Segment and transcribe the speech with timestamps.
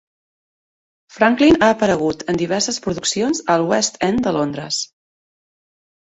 [1.17, 4.83] Franklin ha aparegut en diverses produccions al West End de Londres.